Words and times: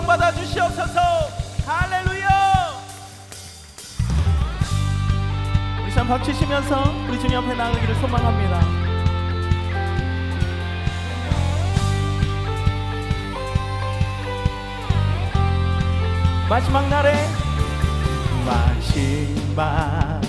사랑받아 0.00 0.32
주시옵소서. 0.32 1.00
할렐루야. 1.66 2.28
우리 5.82 5.92
참 5.92 6.08
박치시면서 6.08 6.94
우리 7.08 7.20
주님 7.20 7.38
앞에 7.38 7.54
나가기를 7.54 7.94
소망합니다. 7.96 8.60
마지막 16.48 16.88
날에 16.88 17.14
마지막 18.46 20.20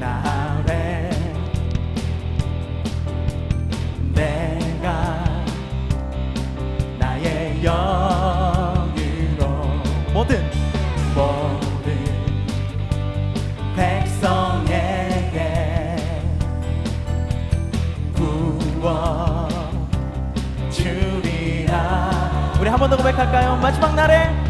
날에 0.00 1.10
내가 4.12 5.44
나의 6.98 7.64
영 7.64 7.95
고백할까요? 23.16 23.56
마지막 23.56 23.94
날에 23.94 24.45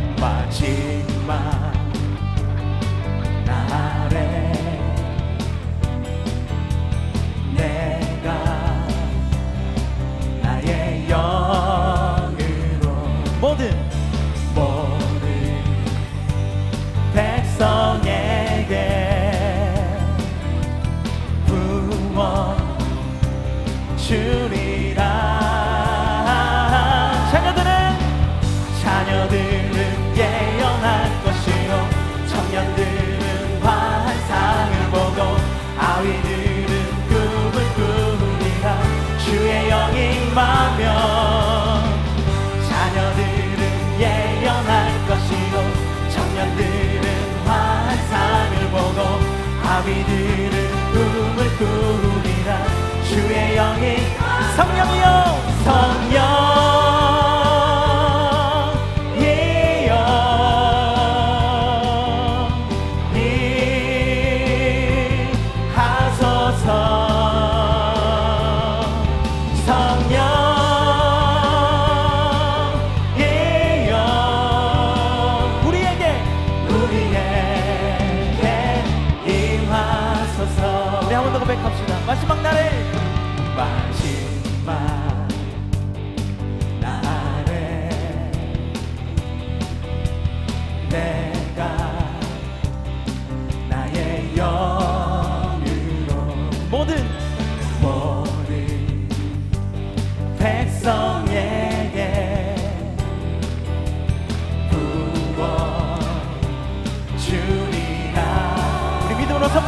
성령이여 54.54 55.40
성령. 55.64 56.35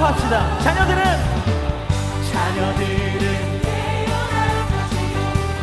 선포합시다. 0.09 0.59
자녀들은 0.61 1.03
자녀들은 2.33 3.25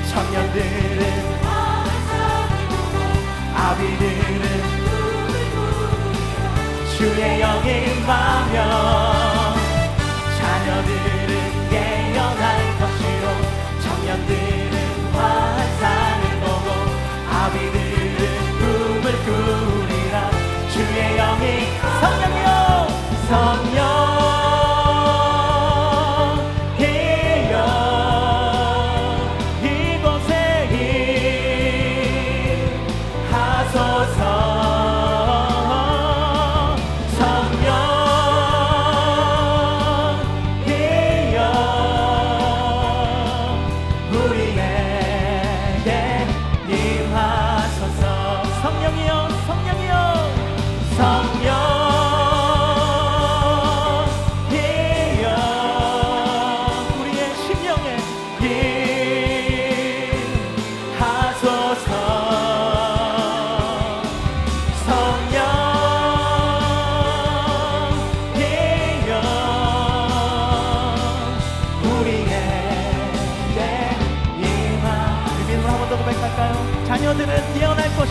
청년들은 0.10 1.36
아비들은 3.56 4.46
주의 6.98 7.40
영이 7.40 7.68
임하며 7.98 9.05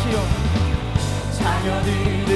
것이요 0.05 0.23
자녀들 1.39 2.34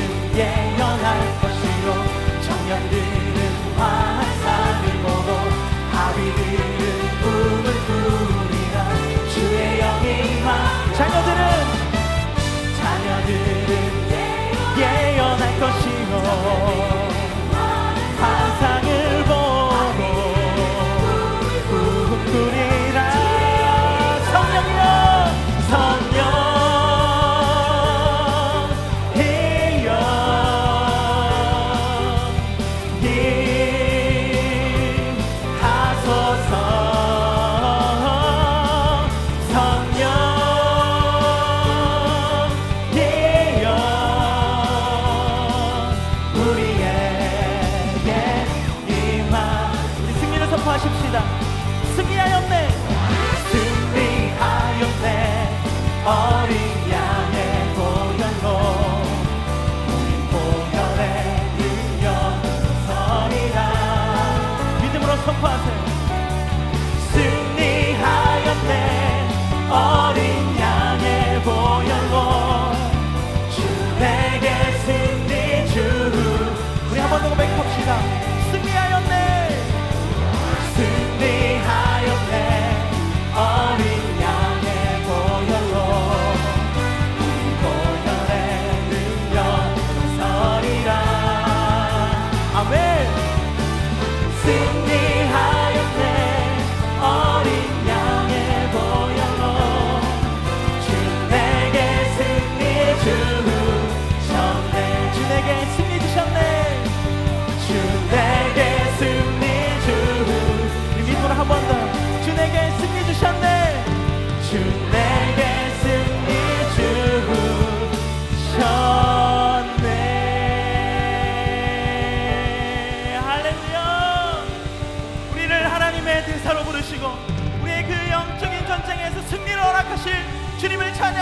고 77.98 78.27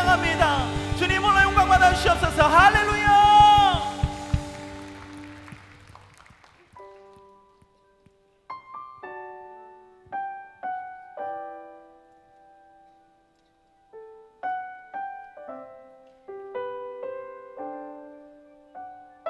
찬양합니다. 0.07 0.97
주님 0.97 1.23
오늘 1.25 1.43
영광 1.43 1.69
받아 1.69 1.93
주시옵소서. 1.93 2.47
할렐루야! 2.47 3.17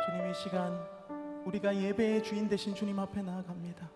주님 0.04 0.30
이 0.30 0.34
시간 0.34 0.78
우리가 1.46 1.74
예배의 1.74 2.22
주인 2.22 2.48
되신 2.48 2.74
주님 2.74 2.98
앞에 2.98 3.22
나아갑니다. 3.22 3.88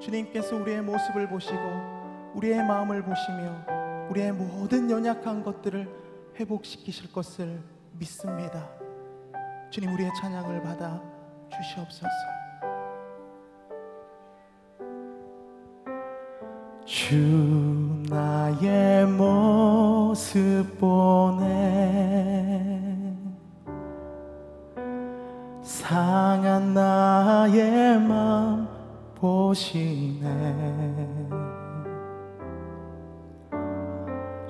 주님께서 0.00 0.56
우리의 0.56 0.82
모습을 0.82 1.28
보시고 1.28 1.58
우리의 2.34 2.64
마음을 2.64 3.02
보시며 3.02 3.81
우리의 4.10 4.32
모든 4.32 4.90
연약한 4.90 5.42
것들을 5.42 5.88
회복시키실 6.38 7.12
것을 7.12 7.60
믿습니다. 7.98 8.68
주님 9.70 9.92
우리의 9.94 10.10
찬양을 10.20 10.62
받아 10.62 11.02
주시옵소서. 11.50 12.08
주 16.84 17.16
나의 18.08 19.06
모습 19.06 20.64
보네 20.78 22.22
상한 25.62 26.74
나의 26.74 27.98
맘 28.00 28.68
보시네 29.14 30.26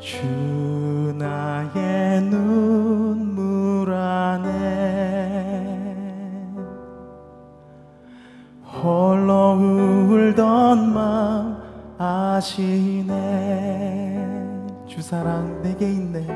주 0.03 1.15
나의 1.17 2.23
눈물 2.23 3.95
안에 3.95 4.51
홀로 8.65 9.53
울던 10.11 10.93
맘 10.93 11.63
아시네. 11.99 13.15
주 14.89 15.01
사랑 15.01 15.63
내게 15.63 15.89
있네. 15.89 16.27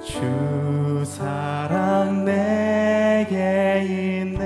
주 0.00 1.04
사랑 1.04 2.24
내게 2.24 3.84
있네. 4.24 4.42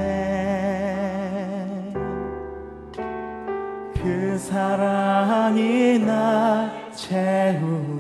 그 3.95 4.37
사랑이 4.37 6.01
나 6.01 6.71
채우 6.93 7.96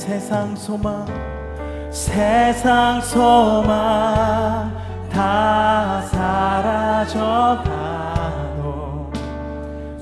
세상 0.00 0.56
소망 0.56 1.04
세상 1.90 3.02
소망 3.02 4.74
다 5.12 6.00
사라져가도 6.00 7.60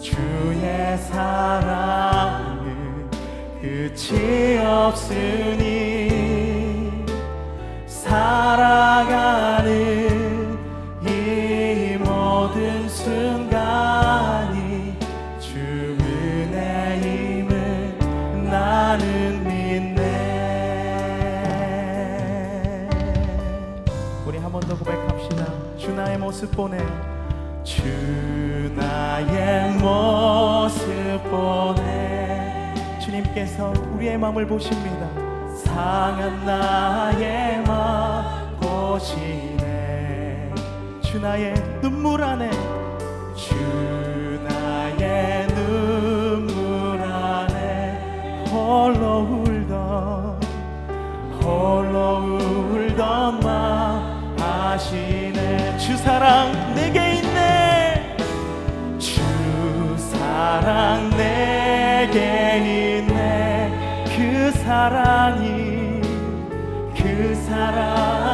주의 0.00 0.96
사랑은 0.98 3.10
끝이 3.60 4.58
없으니 4.64 6.08
살아가는 7.88 9.68
이 11.08 11.96
모든 11.98 12.88
순간이 12.88 14.96
주 15.40 15.58
은혜임을 16.00 17.98
나는 18.48 19.47
모습 26.28 26.50
보내 26.50 26.76
주 27.64 27.82
나의 28.76 29.72
모습 29.78 30.86
보내 31.30 32.74
주님께서 33.00 33.72
우리의 33.94 34.18
마음을 34.18 34.46
보십니다. 34.46 35.08
상한 35.56 36.44
나의 36.44 37.62
마음 37.62 38.58
보시네. 38.60 40.52
주 41.00 41.18
나의 41.18 41.54
눈물 41.80 42.22
안에 42.22 42.50
주 43.34 43.54
사랑 56.28 56.74
내게 56.74 57.14
있네. 57.14 58.16
주 58.98 59.22
사랑 59.96 61.08
내게 61.16 62.98
있네. 63.00 64.04
그 64.14 64.50
사랑이 64.58 66.02
그 66.94 67.34
사랑 67.46 68.27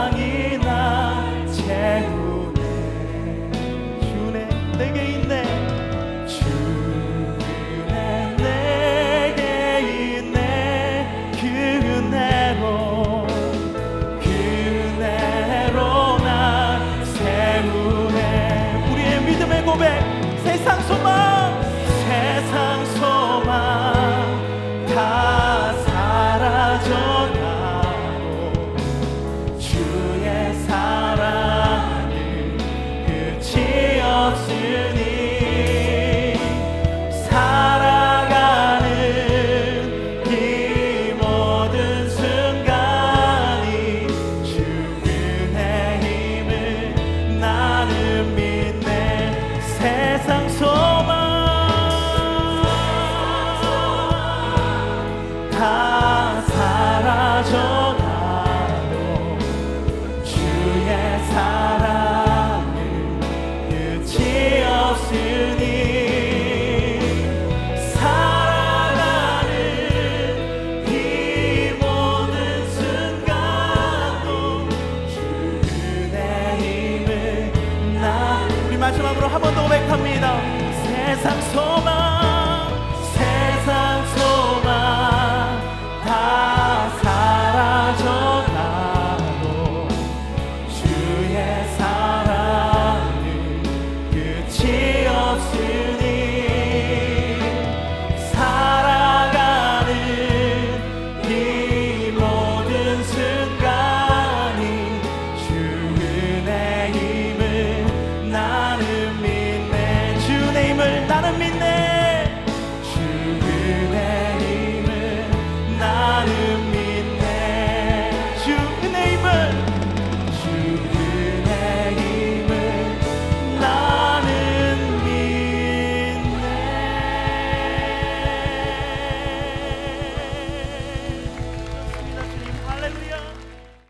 힘을 81.30 81.84
나 81.84 81.93